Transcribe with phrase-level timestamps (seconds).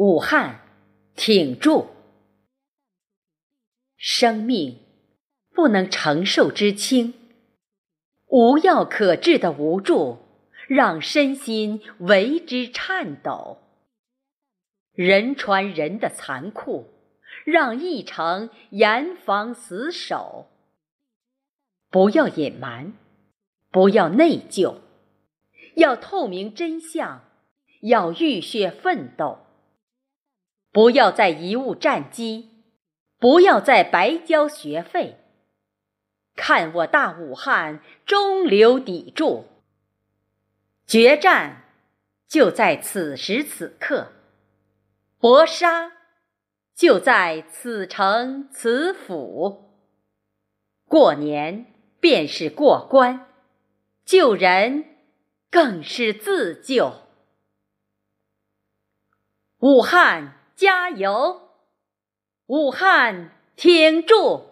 [0.00, 0.62] 武汉，
[1.14, 1.88] 挺住！
[3.98, 4.78] 生命
[5.52, 7.12] 不能承受之轻，
[8.28, 10.16] 无药可治的无助，
[10.68, 13.58] 让身心为之颤抖。
[14.94, 16.86] 人传人的残酷，
[17.44, 20.46] 让一城严防死守。
[21.90, 22.94] 不要隐瞒，
[23.70, 24.76] 不要内疚，
[25.76, 27.22] 要透明真相，
[27.82, 29.40] 要浴血奋斗。
[30.72, 32.64] 不要再贻误战机，
[33.18, 35.16] 不要再白交学费。
[36.36, 39.46] 看我大武汉中流砥柱，
[40.86, 41.64] 决战
[42.28, 44.12] 就在此时此刻，
[45.18, 45.92] 搏杀
[46.74, 49.74] 就在此城此府。
[50.86, 51.66] 过年
[51.98, 53.26] 便是过关，
[54.04, 54.84] 救人
[55.50, 56.92] 更是自救。
[59.58, 60.39] 武汉。
[60.60, 61.40] 加油！
[62.48, 64.49] 武汉，挺住！